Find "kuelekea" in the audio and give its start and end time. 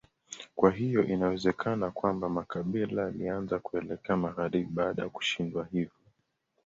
3.59-4.17